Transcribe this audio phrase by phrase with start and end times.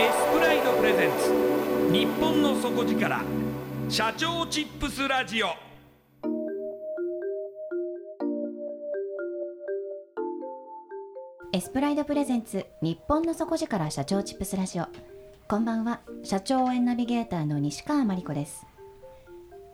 [0.00, 1.92] エスプライドプレゼンツ。
[1.92, 3.22] 日本の底力。
[3.90, 5.48] 社長チップスラジオ。
[11.52, 12.64] エスプライドプレゼンツ。
[12.80, 14.86] 日本の底力社長チップスラジオ。
[15.46, 16.00] こんばんは。
[16.22, 18.64] 社長応援ナビゲーターの西川真理子です。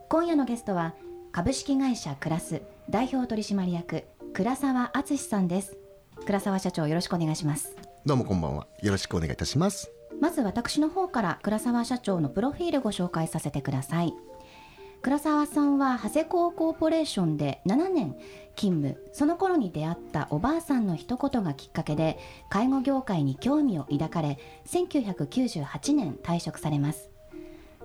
[0.09, 0.97] 今夜のゲストは
[1.31, 2.63] 株式会社クラス。
[2.91, 4.03] 代表取締役。
[4.33, 5.79] 倉沢敦さんです。
[6.27, 7.77] 倉沢社長よろしくお願いします。
[8.05, 8.67] どうもこんばんは。
[8.83, 9.93] よろしくお願いいたします。
[10.21, 14.15] まず私の方から倉沢社長のプロフィールご紹介させてください。
[15.03, 18.17] 倉沢さんは長谷工コーポレーションで7年
[18.57, 19.11] 勤務。
[19.13, 22.19] その頃に出会ったおばあさんの一言がきっかけで
[22.49, 27.11] 介護業界に興味を抱かれ1998年退職されます。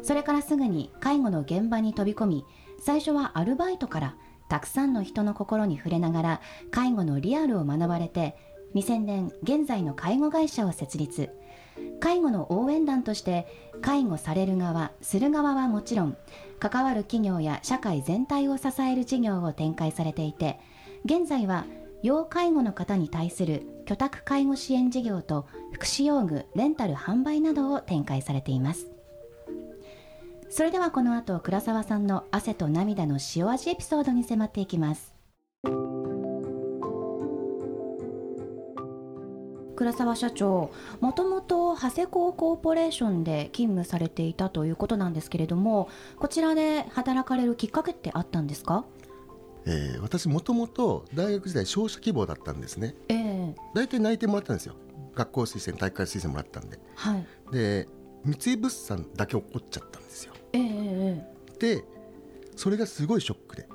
[0.02, 2.46] それからすぐに介護の現場に飛び込み
[2.80, 4.16] 最初はアルバイトから
[4.50, 8.36] たくさんの人の心に触れながら介護のリアルを学ばれて
[8.74, 11.30] 2000年現在の介護会社を設立。
[12.00, 13.48] 介護の応援団として
[13.82, 16.18] 介護される側する側はもちろん
[16.60, 20.60] 関わる企業や社会全体を支える事業を展開されていて
[21.06, 21.66] 現在は
[22.04, 28.92] 要介護の方に対する居宅介護支援事業と福祉用具レンタル販売などを展開されています。
[30.50, 35.14] それではこの後倉沢さんの汗と涙の塩味エピソードに迫っていきます。
[39.82, 48.86] 倉沢社長もともと長谷工コーポレーションで勤務されていたということなんですけれどもこちらで働かれるきっかけってあったんですか？
[49.66, 52.94] えー私もともと大学時代商社希望だったんですね。
[53.10, 54.76] ええ大体内定もらったんですよ。
[55.16, 56.78] 学校推薦、大会推薦もらったんで。
[56.94, 57.88] はいで、
[58.24, 60.34] 三井物産だけ怒っちゃったんですよ。
[60.54, 61.84] えええで、
[62.56, 63.68] それがすごいショックで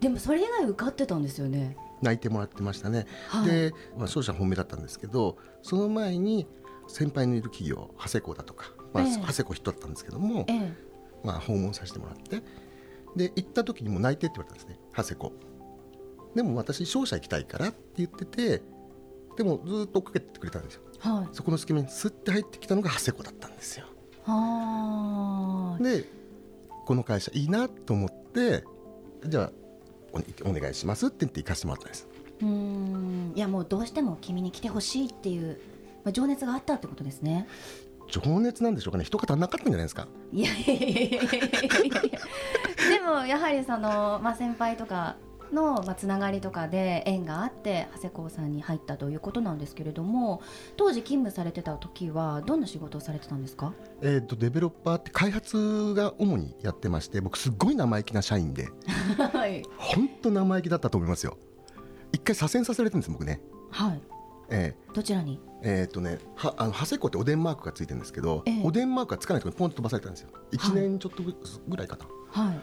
[0.00, 3.06] でもそれ以外受かってたんですよね内定もらってましたね。
[3.28, 3.46] はい。
[3.48, 6.46] で、まあ、商社本命だったんですけど、その前に
[6.88, 9.16] 先輩のいる企業、長谷工だとか、まあええ。
[9.16, 10.84] 長谷工人だったんですけども、ええ。
[11.24, 12.42] まあ、訪問させてもらって
[13.16, 15.32] で行った時にもう内定って言われたんですね長谷子
[16.34, 18.62] でも私商社行きたいからって言ってて
[19.36, 20.82] でもずっと追っかけてくれたんですよ。
[21.00, 21.28] はい。
[21.32, 23.86] そこの隙間にスッて入ってきたのが長谷子だったんですよ。
[25.80, 26.04] で
[26.86, 28.64] この会社いいなと思って
[29.26, 29.52] じゃあ
[30.14, 32.08] おお願いしますって言って行かせてもらったんです。
[32.40, 33.32] うーん。
[33.34, 35.60] いやもうどうしても君に来てほしいっていう、
[36.04, 37.48] まあ、情熱があったってことですね。
[38.08, 39.04] 情熱なんでしょうかね。
[39.04, 40.06] 人が足んなかったんじゃないですか。
[40.32, 42.00] いやいやいやいやいや。
[42.90, 45.16] でもやはりその、まあ、先輩とか
[45.54, 50.42] の、まあ、つながりとかで縁があって長谷工さんに入ったということなんですけれども
[50.76, 53.72] 当時勤務されてた時はどんな仕事をされてたんですか？
[54.02, 58.68] えー、とデベロッパーって開発が主にやってまして僕すっごい生意気な社員で
[59.32, 59.62] はい。
[59.78, 61.36] 本当生意気だったと思いますよ。
[62.12, 63.40] 一回左遷させられてるんです僕ね。
[63.70, 64.00] はい。
[64.50, 65.40] えどちらに？
[65.62, 68.62] ええーっとねはあの長谷湖っておでんマークがついてるんですけど、ええ。
[68.64, 70.28] おでんマークがつかないところにポンと飛ばされたんですよ。
[70.52, 71.34] 1年ちょっとぐ
[71.68, 72.06] ぐらいかな、
[72.44, 72.60] はい。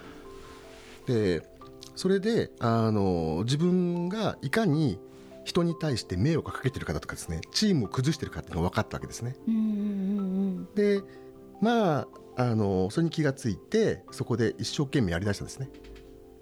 [1.08, 1.42] で
[2.02, 5.00] それであの自分がいかに
[5.44, 9.36] 人に対して迷惑をかけてる方とかですねチームを崩してるかっていうのが分かったわけですね。
[9.48, 9.64] うんうんう
[10.62, 11.04] んで
[11.62, 12.08] まあ
[12.38, 15.70] あのそれに気がついてそこで一生懸命やりだしたんですね。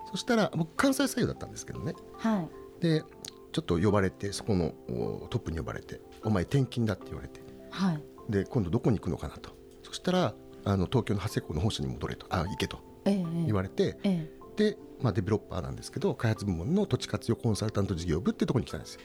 [0.09, 1.93] そしたら僕関西採用だったんですけどね。
[2.13, 2.81] うんはい。
[2.81, 3.03] で
[3.51, 7.41] ちょっと呼ばれてそこのおトップに呼ばれて「お前転勤だ」って言われて。
[7.69, 8.03] はい。
[8.29, 9.49] で今度どこに行くのかなと。
[9.83, 10.33] そしたら
[10.63, 12.27] あの東京の長谷湖の本社に戻れと。
[12.29, 13.25] あ行けとええ。
[13.45, 14.39] 言われて、ええ。
[14.55, 19.01] で、まあ、デベロッパーなんですけど開発部門の土地活用コンサルタント事業部ってところに来たんですよ。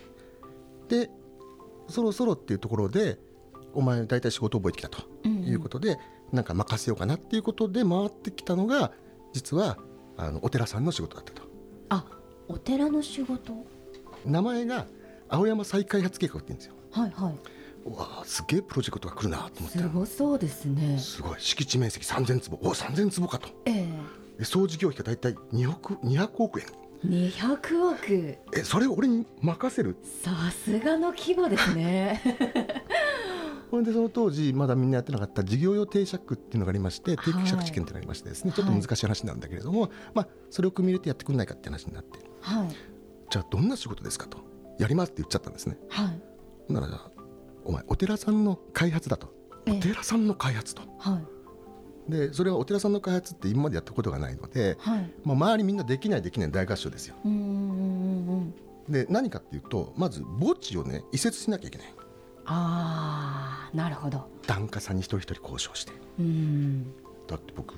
[0.89, 1.11] で
[1.89, 3.19] そろそろっていうところで
[3.75, 5.45] お前大体仕事覚えてきたとうんうん。
[5.45, 5.99] いうことで、
[6.33, 8.93] なんか任せようかなっていうことで回ってきたのが
[9.33, 9.79] 実は
[10.17, 11.43] あのお寺さんの仕事だったと。
[11.91, 12.05] あ
[12.49, 13.53] お寺の仕事？
[14.25, 14.87] 名前が
[15.29, 16.75] 青山再開発計画って言うんですよ。
[16.93, 17.35] はいはい。
[17.87, 19.79] うわあすげえプロジェクトが来るなと思って。
[19.79, 20.99] すごそうですね。
[20.99, 21.37] すごい。
[21.39, 22.59] 敷地面積3000坪。
[22.63, 23.49] お3000坪かと。
[23.67, 23.89] えで
[24.43, 26.67] 総事業費が大体2億200億円。
[27.05, 28.39] え200億。
[28.57, 29.97] えそれを俺に任せる？
[30.03, 32.21] さすがの規模ですね。
[33.71, 38.57] ほんでその当時まだみんなやってなかった事業用定借っていうのがありまして定期借地権っていうのがありましてですね、はい。
[38.57, 42.21] ちょっと難しい話なんだけれども、まあ、それを組み入れてやってくんないかって話になって。
[42.41, 42.69] はい。
[43.31, 44.39] じゃあどんな仕事ですかと。
[44.79, 45.77] やりますって言っちゃったんですね。
[45.89, 46.73] はい。
[46.73, 47.11] ならじゃあ
[47.65, 49.35] お前お寺さんの開発だと。
[49.67, 49.79] ええ。
[49.79, 50.83] お寺さんの開発と。
[50.99, 51.34] はい
[52.09, 55.11] でそれはお寺さんの開発って今までやったことがないので、はい。
[55.25, 57.15] まあ、周りみんなできないできない大合唱ですよ。
[57.25, 58.55] うんうんうんうん
[58.89, 61.95] で何かっていうとまず墓地をね移設しなきゃいけない。
[62.47, 64.29] ああなるほど。
[64.47, 65.93] 檀家さんに一人一人交渉して。
[66.19, 66.85] うん。
[67.27, 67.75] だって僕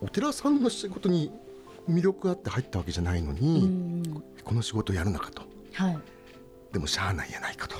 [0.00, 1.30] お寺さんの仕事に
[1.88, 4.22] 魅力あって入ったわけじゃないのうに、ん。
[4.42, 5.42] この仕事やるのかと。
[5.74, 5.98] はい。
[6.72, 7.76] でもしゃあないやないかと。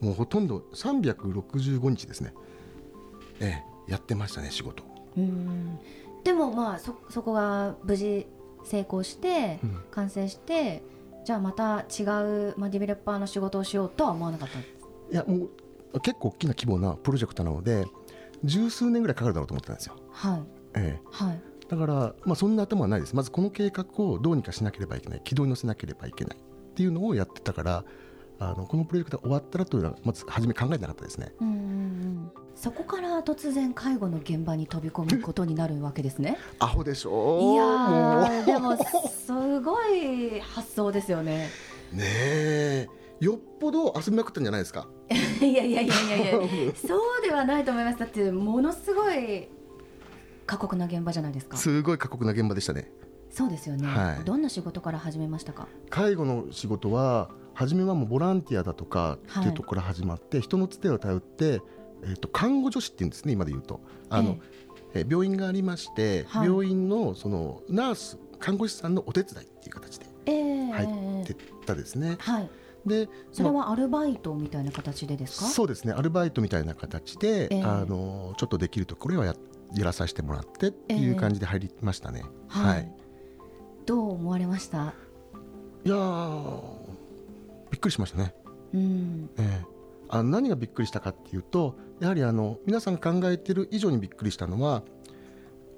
[0.00, 2.32] もうほとんど365日ですね。
[3.40, 4.84] ええやってましたね仕事。
[5.16, 5.78] うん。
[6.24, 8.26] でもまあそそこが無事
[8.64, 9.82] 成功して、うん。
[9.90, 10.82] 完成して
[11.24, 14.62] じゃあまた違う、まあ、ディベロッパーの仕事をしようとは思わなかったい
[15.10, 15.48] やも
[15.92, 17.86] う結構大きな規模なプロジェクトなので
[18.44, 20.42] 十数年ぐらいかかるだろうと思ってたんですよ、はい。
[20.74, 21.40] ええ、はい。
[21.68, 23.14] だから、まあ、そんな頭はないです。
[23.14, 25.20] まずこの計画をどうにかしなければいけない。
[25.22, 27.84] 軌道に乗せなければいけないっていうのをやってたから
[28.40, 31.32] あのこのプロジェクトが終わったらというのはまず初め考えてなかったですね。
[31.40, 32.30] うんうんうん。
[32.54, 36.38] そこから突然介護の現場に飛び込むことになるわけですね。
[36.58, 37.52] アホでしょ？
[37.52, 41.48] いやでもすごい発想ですよね。
[41.92, 42.88] う ねえ。
[43.20, 44.86] よっぽど遊びまくったんじゃないですか？
[45.10, 46.74] いやいやいやいやいや。
[46.74, 47.98] そうではないと思います。
[47.98, 49.48] だってものすごい
[50.46, 51.56] 過酷な現場じゃないですか。
[51.56, 52.90] すごい過酷な現場でしたね。
[53.30, 54.24] そうですよね、はい。
[54.24, 55.66] どんな仕事から始めましたか？
[55.90, 61.60] 介護の仕事は初めはもうボランティアだとかっていうところから始まって、人のつてを頼って、
[62.04, 63.80] えー、と看護助手っていうんですね今で言うと。
[64.10, 64.36] あの、
[64.94, 66.46] えー病院がありまして、はい。
[66.46, 70.70] 病院のそのナース看護師さんのお手伝いっていう形でええ。
[70.70, 72.50] 入ってったですね、はい。
[72.86, 75.92] でそれまあはアルバイトみたいな形でですか、そうですね。
[75.92, 77.62] アルバイトみたいな形で、ええ。
[77.62, 79.34] あのちょっとできるところはや
[79.74, 82.90] やらさせてもらってっていう感じで入りましたね、はい。
[83.84, 84.94] どう思われました？
[85.84, 86.87] いやー
[87.70, 88.34] びっくりしましたね。
[88.74, 89.30] うん。
[89.38, 89.66] ええ、
[90.08, 94.82] あの何がびっくりしたかっていうとやはりあの皆さんが考えてる以上にびっくりしたのは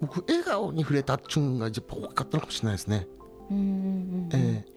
[0.01, 3.07] 僕笑顔に触れたっちゅうのが一番大きかったのかもしれないですね、
[3.51, 4.73] うんうんうんええ。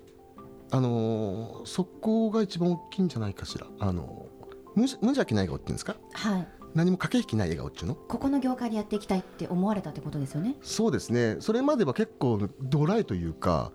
[0.71, 3.67] あのーそこが一番大きいんじゃないかしら。
[3.79, 4.27] あの
[4.75, 5.95] 無無邪気な笑顔っていうんですか？
[6.13, 6.47] はい。
[6.73, 7.95] 何も駆け引きない笑顔っていうの？
[7.95, 10.55] ここの業界でやっていきたいって思われたってことですよね。
[10.63, 11.37] そうですね。
[11.39, 13.71] それまでは結構ドライというか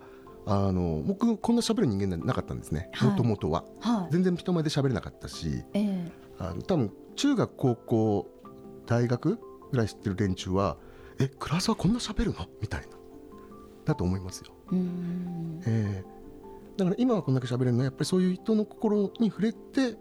[0.51, 2.89] あの僕こんな喋る人間なかったんですね。
[2.95, 3.11] はい。
[3.11, 3.65] もともとは。
[3.81, 4.13] はい。
[4.13, 6.13] 全然人前で喋れなかったしええ。
[6.39, 8.27] あの多分中学高校
[8.87, 9.39] 大学
[9.71, 10.79] ぐらい知ってる連中は
[11.21, 12.47] え倉沢こんな喋るの？
[12.63, 12.87] みたいな。
[13.85, 15.63] だと思いますよ、うん。
[15.67, 16.19] えー
[16.79, 19.97] だから今はこんだけ喋れるのはやっぱりそういう人の心に触れて、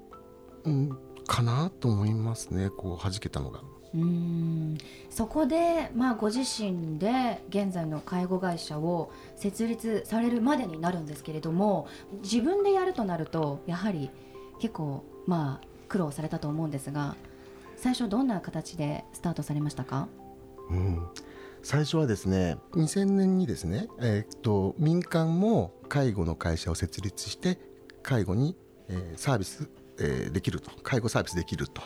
[0.64, 2.70] うん、かなと思いますね。
[2.70, 3.64] こう弾けたのが
[3.98, 4.78] うん。
[5.10, 11.88] そこで、まあ、ご自身で現在の介護会社を設立されるまでになるんですけれども
[12.22, 14.12] 自分でやるとなるとやはり
[14.60, 17.16] 結構、まあ、苦労されたと思うんですが
[17.78, 20.08] 最初どんな形でスタートされましたか？
[20.70, 21.08] うん、
[21.64, 27.58] 最初はですね2000年にですね、えーっと民間も介護の会社を設立して
[28.04, 28.56] 介護に、
[28.90, 30.70] えーサービス、えーできると。
[30.84, 31.82] 介護サービスできると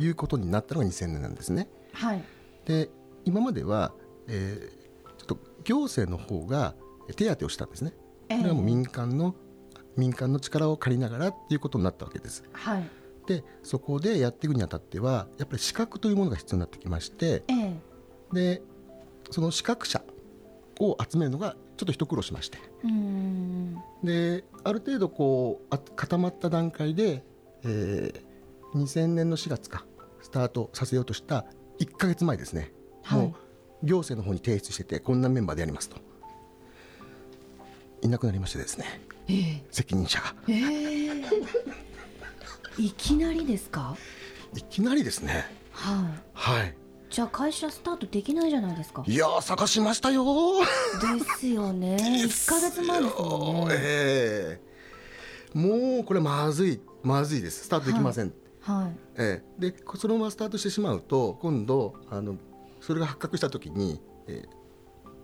[0.00, 1.68] いうことになったのが2000年なんですね。
[1.92, 2.24] はい
[2.64, 2.90] で
[3.24, 3.92] 今までは、
[4.28, 4.80] えー
[5.18, 6.74] ちょっと行政の方が
[7.14, 7.92] 手当てをしたんですね。
[8.30, 9.34] えこれはもう民間の
[9.98, 12.42] 民間の力を借りながらっていうことになったわけです。
[12.52, 12.88] はい
[13.26, 17.76] でそこでやっていくにあたってはやっぱり資格というものが必要になってきましてええ
[18.32, 18.62] で
[19.30, 20.02] その資格者
[20.80, 27.22] を集めるのがちょっと一苦労しましてうーんである程度こうあ固まった段階で、
[27.62, 28.30] えー
[28.74, 29.84] 2000年の4月か
[30.22, 31.46] スタートさせようとした
[31.78, 32.72] 1か月前ですね、
[33.02, 33.18] はい。
[33.20, 33.34] も
[33.82, 35.96] う行政の方に提出しててこんなメンバーでやりますと。
[38.02, 39.00] いなくなりましてですね。
[39.28, 39.64] ええ。
[39.70, 40.34] 責任者が。
[40.48, 41.22] ええ。
[42.78, 43.96] いきなりですか？
[44.56, 45.46] いきなりですね。
[45.72, 46.04] はい。
[46.32, 46.74] はい。
[47.10, 49.02] じゃあ会社スタートできないじゃないですか。
[49.06, 50.24] いやー探しましたよ。
[50.24, 51.96] ーですよね。
[51.96, 53.74] 1か月前ですもんね。
[53.78, 54.60] え
[55.54, 55.58] え。
[55.58, 57.64] もうこれまずいまずいです。
[57.64, 58.34] スタートできません、はい
[59.16, 59.70] ええ。
[59.70, 62.36] でそのままスタートしてしまうと今度あの
[62.80, 64.60] それが発覚した時に、ええ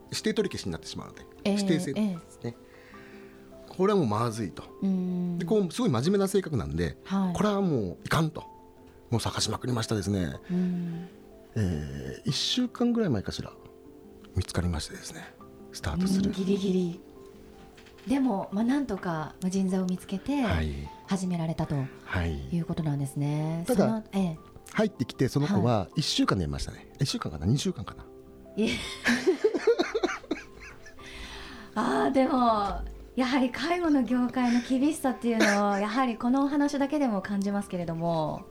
[0.09, 2.15] 指定取り消しになってしまうので、ええ指定制ええ。
[2.15, 2.57] ですね、
[3.69, 4.63] これはもうまずいと。
[5.39, 7.35] でこうすごい真面目な性格なんで、はい。
[7.35, 8.45] これはもういかんと。
[9.11, 11.09] もう探しまくりましたですね、うーん。
[11.57, 13.53] え1週間ぐらい前かしら
[14.35, 15.25] 見つかりましてですね。
[15.73, 17.01] スタートする、ギリギリ
[18.07, 20.73] でも、まあ、なんとかまあ人材を見つけてはい。
[21.09, 22.49] 始められたとはい。
[22.55, 23.65] いうことなんですね。
[23.67, 24.39] ただええ。
[24.73, 28.05] 入ってきてその子は1週間でやりましたね、1週間かな？2週間かな？
[31.75, 32.81] あーでも
[33.17, 38.43] やはり介護の業界の厳しさっていうのをやはりこのお話だけでも感じますけれども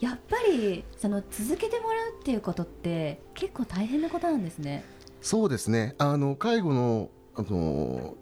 [0.00, 4.84] やっぱりその続けてもらうっていうことって結構大変なことなんですね。
[5.20, 5.94] そうですね。
[5.98, 8.14] あの介護のあの、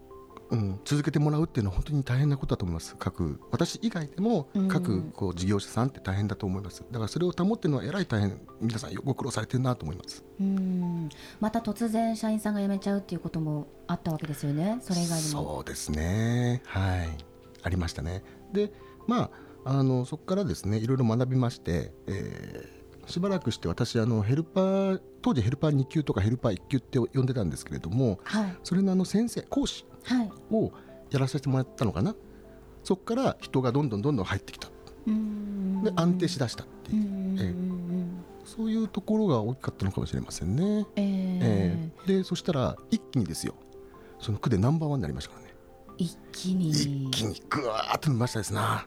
[0.53, 2.95] うん、続けてもらうっていうのは本当に大変なことだと思います。
[2.99, 4.69] 各私以外でもうん。
[4.69, 6.85] 各こう事業者さんって大変だと思います。
[6.91, 8.39] だからそれを保ってるのはえらい大変。
[8.61, 10.23] 皆さんご苦労されてるなと思います。
[10.39, 11.09] うん。
[11.41, 14.79] また突然社員さんが辞めちゃうっていうこともあったわけですよね。
[14.83, 15.43] それ以外にも。
[15.55, 16.61] そうですね。
[16.67, 17.09] はい。
[17.63, 18.23] ありましたね。
[18.53, 18.73] で
[19.07, 19.31] ま
[19.65, 28.57] ああのそこからですねいろいろ学びまして、えーしばらくして私あのヘルパー当時ヘルパー2級とかヘルパー1級って呼んでたんですけれどもはい。
[28.63, 29.92] それのあの先生講師はい
[30.51, 30.73] を
[31.11, 32.15] やらせてもらったのかな。
[32.85, 34.69] そこから人がどんどんどんどん入ってきた。
[35.07, 35.83] うん。
[35.83, 37.55] で安定しだしたっていう、え
[38.45, 41.39] そういうところが大きかったのかもしれませんね、ええ。
[41.43, 43.55] えーでそしたら一気にですよ。
[44.19, 45.55] その区でナンバーワンになりましたからね。
[45.99, 46.71] 一気に。
[46.71, 48.87] 一気にぐわーっと伸びましたですな。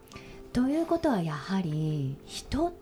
[0.51, 2.73] ということはやはり人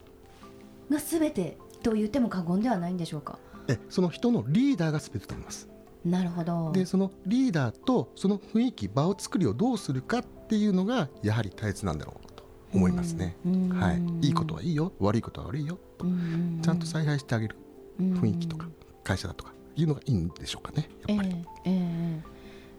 [0.89, 3.37] が全てと言っても過言ではないんでしょうか？
[3.67, 5.69] えその人のリーダーが全てだと思います
[6.05, 6.71] なるほど。
[6.73, 12.43] でそのリーダーとその雰囲気場を作りをどうするかっていうのがやはり大切なんだろうと
[12.73, 14.91] 思いますね、うんはい、いいことはいいよ。
[14.99, 17.55] 悪いことは悪いようんちゃんと采配してあげる。
[17.99, 18.67] 雰囲気とか
[19.03, 22.33] 会社だとかいうのがいいんでしょうかねやっぱり、ええええ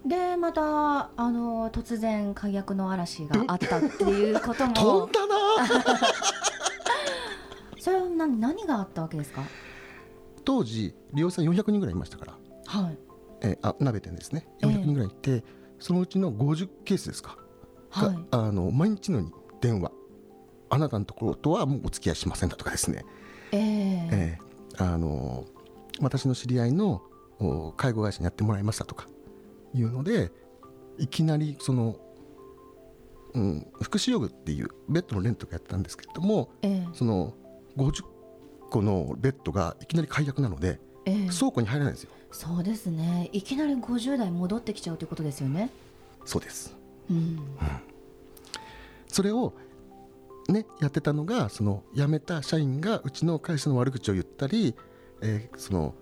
[0.08, 5.34] でまたあの突然解約の嵐があったっていうこと 飛もんだな！
[7.80, 9.42] それは何何があったわけですか？
[10.44, 12.98] 当時利用者さん400人ぐらいいましたから、はい
[13.44, 14.46] えーあ鍋店ですね。
[14.62, 14.70] ええ。
[14.70, 15.44] 400人ぐらいいて、
[15.78, 17.36] そのうちの50ケースですか、
[17.92, 18.26] がはい。
[18.30, 19.92] あの毎日のように電話。
[20.70, 23.04] あなたのところとはもうお付き合いしませんだとかですね、
[23.52, 24.08] ええ。
[24.12, 24.44] えー
[24.76, 25.44] あの
[26.00, 27.02] 私の知り合いの
[27.38, 29.06] お介護会社にやってもらいましたとか。
[29.74, 30.30] いうので
[30.98, 31.96] いきなりその、
[33.34, 36.88] うん、福祉用具っていうベッドのレントがやったんですけれどもええ。
[36.92, 37.34] その
[37.76, 38.04] 50
[38.70, 41.28] 個のベッドがいきなり解約なのでええ。
[41.30, 42.10] 倉庫に入れないんですよ。
[42.32, 43.28] そうですね。
[43.32, 45.70] いきなり50代戻ってきちゃうということですよね。
[46.24, 46.76] そうです。
[47.10, 47.38] うん。
[49.08, 49.52] それを
[50.48, 54.74] ねやってたのがその辞めた社員がうちの会社の悪口を言ったり、
[55.22, 55.94] えーその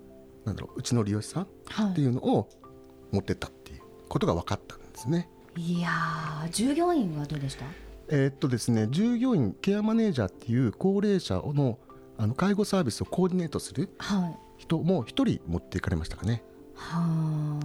[0.45, 2.49] なんだろううちの利用者さんってはいうのを
[3.11, 5.29] 持ってったっていうことが分かったんですね。
[5.55, 7.65] いいやー従業員はどうでした？
[8.09, 11.77] えーっとですね従業員ケアマネージャーっていう高齢者の
[12.17, 16.43] あの介護サービスをコーディネートするはい人も一人持っていかれましたかね。
[16.75, 17.59] は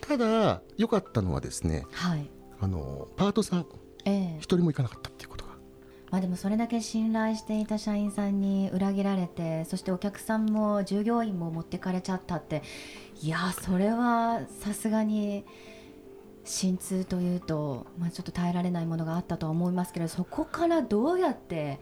[0.00, 2.28] ただ良かったのはですねあはい。
[2.60, 3.66] あのパートさん
[4.04, 4.36] ええ。
[4.38, 5.52] 一人も行かなかったっていうことが。
[6.10, 12.62] まあでもそれだけ信頼していた社員さんに裏切られてそしてお客さんも従業員も持ってかれちゃったって。
[13.22, 15.44] いやーそれはさすがに
[16.44, 21.78] 心痛というと、まあ、ちょっと耐えられないものがあったとは思いますけどそこからどうやって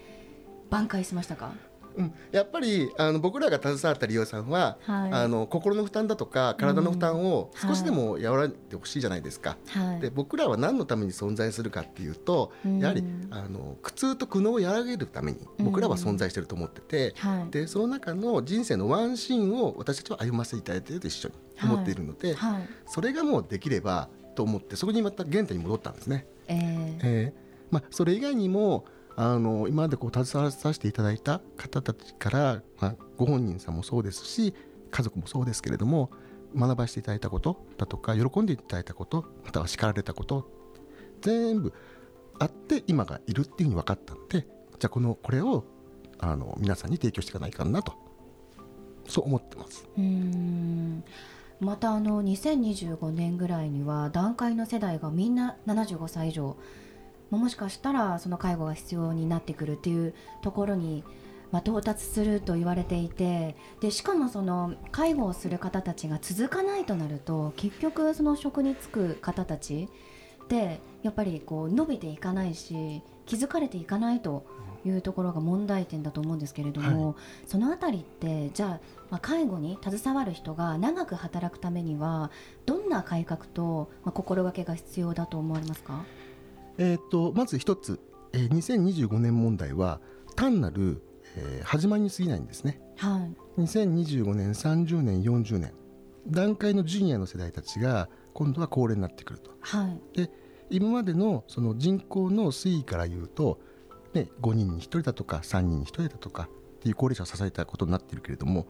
[0.68, 1.52] 挽回しましたか？
[1.96, 5.12] うん、やっぱりあの僕らが携わった利用者さんは、はい。
[5.12, 7.68] あの心の負担だとか体の負担をうん。
[7.68, 9.56] 少しでも和らいでほしいじゃないですか。
[9.68, 10.00] はい。
[10.00, 12.78] で僕らは何のために存在するかっていうと、うん。
[12.78, 17.50] やはりあの苦痛と苦悩を和らげるために僕らは存在してると思ってて、はい。
[17.50, 22.68] でその中の人生のワンシーンを私たちは歩ませていただいていると一緒に思っているので、はい。
[22.86, 26.26] それがもうできればと思ってそこにまた原点に戻ったんですね。
[26.48, 27.00] えー。
[27.02, 27.50] えー。
[27.70, 28.84] まあ、それ以外にも
[29.22, 34.54] あの今までこう携わらさせていただいた方たちから、まあ、ご本人さんもそうですし
[34.90, 36.10] 家族もそうですけれども
[36.56, 40.50] 学ばせていただいたことだとか喜んでいただいたことまたは叱られたこと
[41.20, 41.74] 全部
[42.38, 45.66] あって今がいるっていうふうに分かったのでじゃあこのこれを
[46.18, 47.92] あの皆さんに提供していかないかなと
[49.06, 49.86] そう思ってます。
[49.98, 51.04] うん
[51.60, 56.56] またあの2025年ぐらいには団塊の世代がみんな75歳以上
[57.30, 61.04] ももしかしたらその介護が必要になってくるっていうところに、
[61.52, 69.88] まあ、到達すると言われていてでしかもその介護をする方たちが続かないとなると結局その職に就く方たち
[70.44, 74.44] ってやっぱりこう伸びていかないし気づかれていかないと
[74.84, 77.14] いうところが問題点だと思うんですけれども、
[77.46, 78.68] そのあたりってじゃあ、
[79.10, 82.30] まあ、介護に携わる人が長く働くためには
[82.64, 86.04] どんな改革と、まあ、心がけが必要だと思われますか？
[86.80, 88.00] えー、とまず一つ、
[88.32, 90.00] えー2025年問題は
[90.34, 91.02] 単なる、
[91.36, 92.80] えー始まりに過ぎないんですね。
[92.96, 93.18] は
[93.58, 93.60] い。
[93.60, 95.74] 2025年30年40年
[96.26, 99.50] 段階のジュニアの世代たちが今度は高齢になってくると。
[99.60, 100.16] はい。
[100.16, 100.30] で
[100.70, 103.60] 今までのその人口の推移から言うと、
[104.14, 108.68] ね、5人に1人だとか3人に1人だとかっていう高齢者を支えたことになっているけれども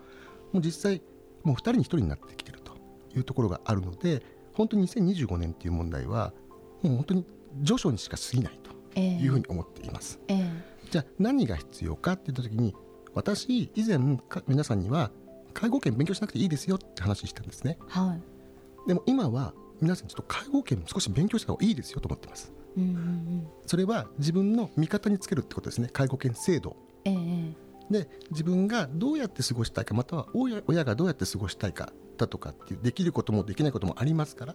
[0.53, 1.01] もう実際
[1.45, 2.73] もう2人に1人になってきていると
[3.15, 4.23] いうところがあるので
[4.55, 6.33] 本当に2025年っていう問題は
[6.83, 7.27] もう本当に
[7.65, 9.09] 序章にしか過ぎないとええ。
[9.19, 10.21] いうふうに思っています。
[10.29, 10.51] ええ。
[10.91, 12.75] じゃあ何が必要かって言った時に
[13.15, 15.11] 私以前か皆さんには
[15.55, 17.79] 介護保険勉強しなくていいですよって話したんですね。
[17.89, 18.89] はい。
[18.89, 22.53] でも今は皆さんちょっと介護保険も少し勉強した方がいいですよと思ってます。
[22.77, 23.47] うんうんうん。
[23.67, 25.89] それは自分の味方につけるってことですね。
[25.93, 27.71] 介護保険制度えええ。
[27.91, 34.55] で自分がどうやって過ごしたいかまたは親親がどうやって過ごしたいかだとかっていうできることもできないこともありますから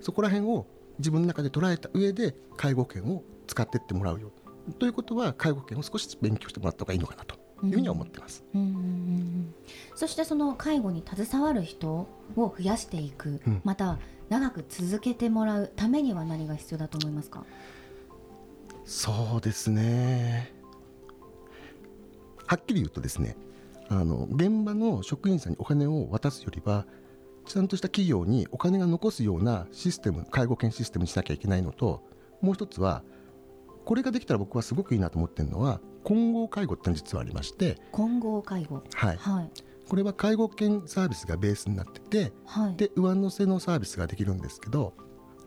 [0.00, 0.66] そこら辺を
[0.98, 4.30] 自分の中で捉えた上で介護保険を使っていってもらうよ。
[4.78, 8.44] ということは介護保険を少し勉強してもらった方がいいのかなというふうには思ってます。
[8.54, 9.54] うんうん。
[9.94, 13.60] そしてその介護に携わる人を増やしていく、うん。
[13.64, 17.44] また長く続けてもらうためには何が必要だと思いますか？
[18.86, 20.52] そうですね。
[22.46, 23.36] はっきり言うとですね
[23.88, 26.86] あの現場の職員さんにお金を渡すよりは
[27.46, 32.02] ちゃんとした企業にお金が残すようなシステム介護保険システムにしなきゃいけないのと
[32.40, 33.02] もう一つは
[33.84, 38.82] これができたら僕はすごくいいなと思ってるのは混合介護って実はありまして、混合介護？
[38.94, 39.50] はい、はい。
[39.88, 42.76] これは介護保険サービスがベースになっててはい。
[42.76, 44.94] で上乗せのサービスができるんですけど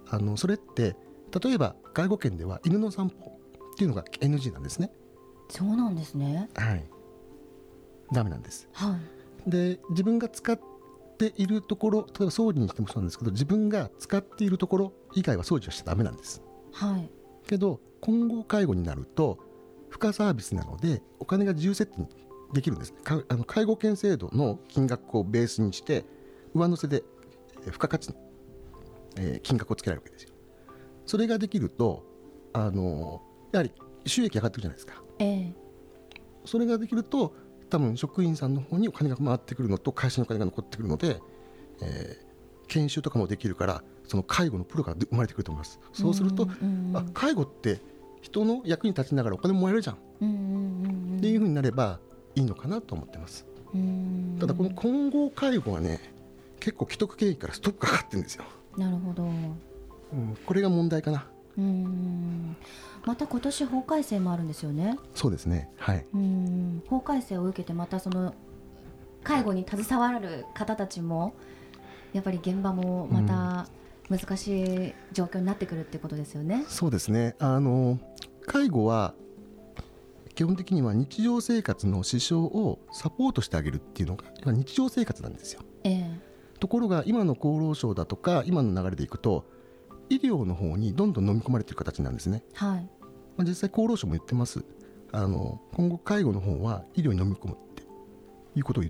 [0.07, 0.95] あのそれって
[1.43, 3.39] 例えば介護保険では犬の散歩
[3.73, 4.91] っていうのが NG なんですね。
[5.49, 6.49] そうなんですね。
[6.55, 6.85] はい、
[8.11, 8.67] ダメなんです。
[8.73, 8.97] は
[9.47, 9.49] い。
[9.49, 10.59] で自分が使っ
[11.17, 16.41] ているところ例えば掃除にしてもそうなんですけど自分が使っているところ以外は掃除はしちゃダメなんです。
[16.73, 17.09] はい。
[17.47, 19.39] けど混合介護になると
[19.89, 22.07] 付加サービスなのでお金が自由設定に
[22.53, 22.93] できるんです。
[23.05, 26.05] あの介護保険制度の金額をベースにして
[26.53, 27.03] 上乗せで
[27.61, 28.15] えー付加価値の、
[29.17, 30.33] えー金額をつけられるわけですよ。
[31.05, 32.03] それができると
[32.53, 33.71] あのやはり
[34.05, 35.03] 収益上がってくるじゃないですか。
[35.19, 35.55] ええ。
[36.45, 37.33] それができると
[37.69, 41.19] 多分職員さんの方にお金が回ってくるのと会社にお金が残ってくるので、
[41.81, 42.27] えー
[42.67, 45.79] 研修とかもできるからその介護のプロが生まれてくると思います。
[45.91, 46.47] そうすると、
[46.93, 47.81] あ介護って
[48.21, 49.95] 人の役に立ちながらお金もらえるじゃん。
[49.95, 51.99] っていうふうになれば
[52.35, 53.45] いいのかなと思ってます。
[53.73, 54.37] うん。
[54.39, 55.99] ただこの混合介護はね
[56.59, 58.45] 結構既得権益からストップかかってるんですよ、
[58.77, 59.23] なるほど。
[59.23, 59.27] う
[60.15, 61.25] ん、これが問題かな
[61.57, 62.55] うん。
[63.05, 64.97] また今年法改正もあるんですよね。
[65.15, 65.69] そうですね。
[65.77, 66.05] はい。
[66.13, 66.83] うん。
[66.87, 68.33] 法改正を受けてまたその
[69.23, 71.33] 介護に携わる方たちも
[72.13, 73.67] やっぱり現場もまた
[74.09, 76.65] 難しい状況になってくるってことですよね。
[76.67, 77.35] そうですね。
[77.39, 77.99] あの
[78.45, 79.13] 介護は
[80.35, 85.61] 基本的には日常生活の支障をサポートしてあげるっていうのが今日常生活なんですよ。
[85.83, 86.19] ええ。
[86.59, 89.45] ところが今の厚労省だとか今の流れでいくと
[90.09, 92.89] 医療の方にどんどん飲み込まれている形なんですね、はい。
[93.37, 94.63] まあ、実際厚労省も言ってます。
[95.11, 97.83] あの今後介護の方は医療に飲み込むって
[98.55, 98.83] いうことを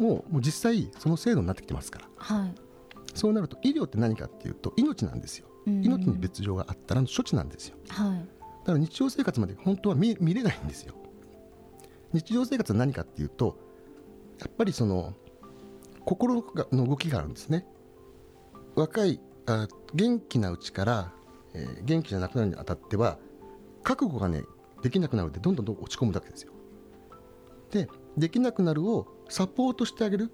[0.00, 2.08] もうもう実際その制度になってきてますから。
[2.16, 2.54] はい。
[3.14, 5.48] そうなると医療って何かっていうと命なんですよ。
[5.66, 7.76] うん命に別状があったらの処置なんですよ。
[7.88, 8.28] はい。
[8.60, 10.94] だから日常生活まで本当は見見れないんですよ。
[12.12, 13.58] 日常生活は何かっていうと
[14.38, 15.14] やっぱりその
[16.04, 17.66] 心がの動きがあるんですね。
[18.76, 21.12] 若いあ元気なうちから、
[21.54, 23.18] えー元気じゃなくなるにあたっては
[23.82, 24.42] 覚悟がね
[24.82, 26.52] できなくなるのでどんどんどん落ち込むわけですよ。
[27.70, 30.30] でできなくなるをサポートしてあげる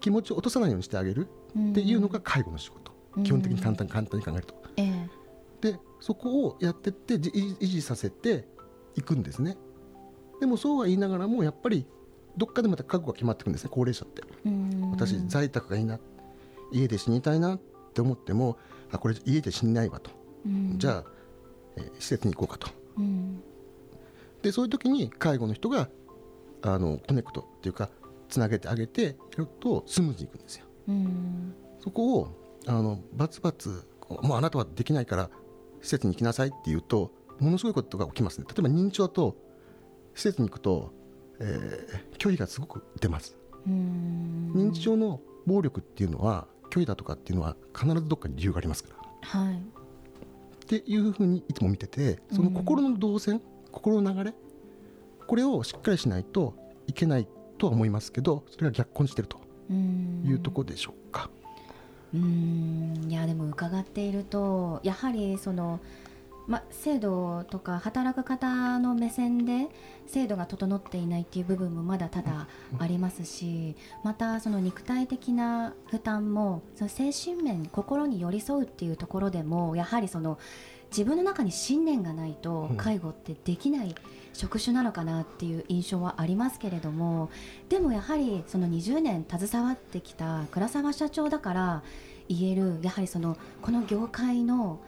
[0.00, 1.28] 気持ちを落とさないようにしてあげる
[1.70, 2.92] っていうのが介護の仕事。
[3.22, 4.54] 基本的に簡単簡単に考えると。
[4.76, 5.08] ええ。
[5.60, 8.46] でそこをやってってじ維維持させて
[8.94, 9.56] いくんですね。
[10.40, 11.86] でもそうは言いながらもやっぱり
[12.36, 14.22] どっかでまた覚悟が決まってくるんですね高齢者って。
[14.44, 14.90] うん。
[14.90, 15.98] 私在宅がいいな
[16.72, 17.60] 家で死にたいなっ
[17.94, 18.58] て思っても
[18.92, 20.10] あこれ家で死にないわと、
[20.44, 20.78] うん。
[20.78, 21.04] じゃあ、
[21.76, 22.72] えー施設に行こうかと。
[22.98, 23.42] うん。
[24.42, 25.88] でそういう時に介護の人が
[26.62, 27.90] あのコネクトっていうか
[28.28, 30.66] つなげてあげてやるとスムーズにいくんですよ。
[30.88, 31.54] うん。
[31.80, 32.28] そこを
[32.66, 33.86] あのバツバツ
[34.22, 35.30] もうあなたはできないから
[35.82, 38.46] 施設に行きなさいって言うとものすごいことが起きますね。
[38.48, 39.36] 例えば認知症だと
[40.14, 40.92] 施設に行くと、
[41.40, 43.36] えー距離がすごく出ます。
[43.66, 44.52] うん。
[44.54, 49.40] 認知症の暴力っていうのは距離だとかっていうのは必ずどっかに理由がありますから。
[49.40, 49.54] はい。
[49.54, 49.58] っ
[50.68, 54.34] ていうふうにいつも見ててその心の動線、心の流れ
[55.26, 56.54] これをしっかりしないと
[56.86, 60.24] いけないとは思いますけどそれが逆行してるとうん。
[60.24, 61.30] いうところでしょうか。
[62.14, 63.06] うーん。
[63.10, 65.80] いやでも伺っているとやはりその、
[66.46, 69.68] ま、制度とか働く方の目線で
[70.06, 72.46] 制度が整っていないっていう部分もまだただ
[72.78, 80.38] ありますしまたその肉体的な負担もその精神面心に寄り添うっていうところでもやはりその
[80.90, 82.76] 自分の中に信念がないとうん。
[82.76, 83.94] 介護ってできない
[84.32, 87.30] 職種なのかなっていう印象はありますけれども
[87.68, 91.82] でもやはりその20年携わってきた倉沢社長だから
[92.28, 94.80] 言えるやはりそのこの業界の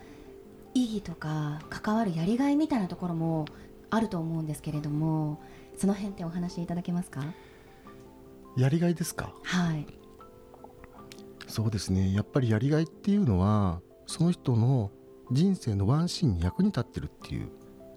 [0.75, 3.47] 意義とか関わるやりがいみたいなところも
[3.91, 5.41] あると思うんですけれども
[5.77, 7.25] その辺ってお話しいただけますか？
[8.57, 9.33] やりがいですか？
[9.43, 9.87] はい。
[11.47, 12.13] そうですね。
[12.13, 14.91] やっぱりやりがいっていうのはその人の
[15.31, 17.49] 人生のワンシーンに役に立ってるっていう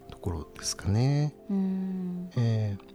[0.09, 2.29] ところですかね、うーん。
[2.37, 2.91] えー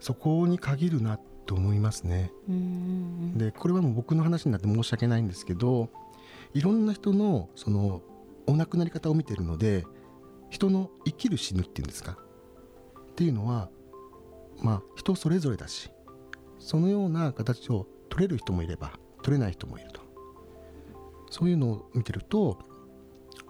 [0.00, 2.32] そこに限るなと思いますね。
[2.48, 3.38] うーん。
[3.38, 5.90] でこれはもう僕の話になって申し訳ないんですけど
[6.54, 8.02] いろんな人のその
[8.46, 9.84] お亡くなり方を見てるので
[10.50, 12.18] 人の生きる死ぬっていうんですか？
[13.12, 13.70] っていうのは
[14.62, 15.90] まあ人それぞれだし
[16.58, 20.00] そのような形を取れる人もいれば取れない人もいると。
[21.30, 22.58] そういうのを見てると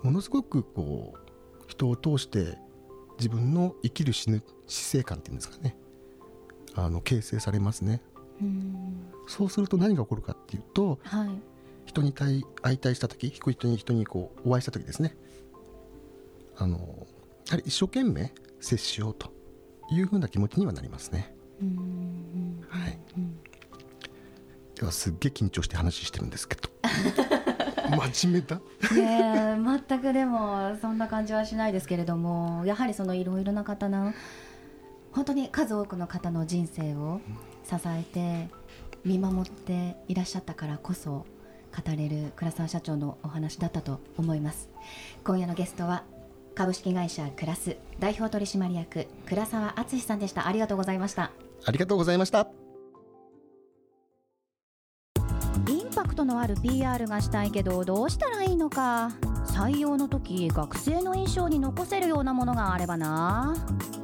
[0.04, 2.56] ものすごくこう人を通して
[3.18, 5.76] 自分の生きる死ぬ死生観っていうんですかね。
[6.74, 8.00] あの形成されますね。
[9.26, 11.30] そうすると何が起こるかっていうとはい
[11.86, 15.16] 人に対相対した時人に人にこうお会いした時ですね。
[16.56, 16.78] あの
[17.46, 19.32] やはり一生懸命接しようと
[19.90, 21.34] いうふうな気持ちにはなりますね。
[22.68, 22.98] はい。
[23.16, 23.38] うん
[24.74, 26.68] ではすっげえ緊張して話してるんですけど。
[28.12, 28.60] 真面目だ。
[28.94, 34.12] いや全くでもそんな感じはしないですけれどもやはりそのいろいろな方の
[35.12, 37.20] 本当に数多くの方の人生を
[37.64, 38.48] 支えて
[39.04, 41.26] 見守っていらっしゃったからこそ
[41.72, 44.68] 語れる倉沢社長のお話だったと思います。
[45.24, 46.04] 今夜のゲストは
[46.54, 50.46] 株式会社クラス代表取締役倉沢敦さんでした。
[50.46, 51.32] ありがとうございました。
[51.64, 52.48] ありがとうございました。
[55.68, 59.10] インパクトのある PR がしたいけどどうしたらいいのか。
[59.46, 63.54] 採用の時学生の印象に残せるようなものがあればな。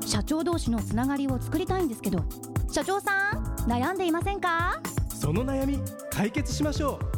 [0.05, 2.25] 社長同士のつながりを作りたいんですけど
[2.71, 4.81] 社長さん悩んでいませんか？
[5.09, 5.79] その悩み
[6.11, 7.18] 解決しましょう